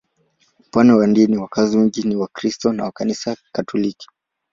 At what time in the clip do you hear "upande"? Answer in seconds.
0.59-0.93